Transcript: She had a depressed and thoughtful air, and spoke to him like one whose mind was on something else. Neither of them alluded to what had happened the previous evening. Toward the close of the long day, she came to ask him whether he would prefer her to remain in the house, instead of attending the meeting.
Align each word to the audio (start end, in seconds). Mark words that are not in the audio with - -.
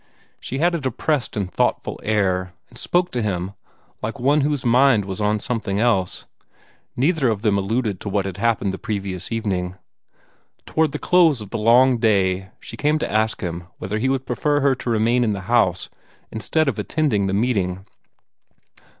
She 0.39 0.57
had 0.57 0.73
a 0.73 0.81
depressed 0.81 1.37
and 1.37 1.47
thoughtful 1.51 1.99
air, 2.01 2.53
and 2.71 2.77
spoke 2.79 3.11
to 3.11 3.21
him 3.21 3.51
like 4.01 4.19
one 4.19 4.41
whose 4.41 4.65
mind 4.65 5.05
was 5.05 5.21
on 5.21 5.37
something 5.39 5.79
else. 5.79 6.25
Neither 6.95 7.29
of 7.29 7.43
them 7.43 7.55
alluded 7.59 7.99
to 7.99 8.09
what 8.09 8.25
had 8.25 8.37
happened 8.37 8.73
the 8.73 8.79
previous 8.79 9.31
evening. 9.31 9.75
Toward 10.65 10.91
the 10.91 10.97
close 10.97 11.39
of 11.39 11.51
the 11.51 11.59
long 11.59 11.99
day, 11.99 12.49
she 12.59 12.75
came 12.77 12.97
to 12.97 13.11
ask 13.11 13.41
him 13.41 13.65
whether 13.77 13.99
he 13.99 14.09
would 14.09 14.25
prefer 14.25 14.61
her 14.61 14.73
to 14.73 14.89
remain 14.89 15.23
in 15.23 15.33
the 15.33 15.41
house, 15.41 15.87
instead 16.31 16.67
of 16.67 16.79
attending 16.79 17.27
the 17.27 17.33
meeting. 17.35 17.85